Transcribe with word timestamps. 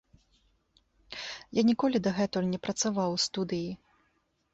Я 1.57 1.63
ніколі 1.69 2.01
дагэтуль 2.07 2.47
не 2.53 2.59
працаваў 2.65 3.09
у 3.19 3.21
студыі. 3.27 3.69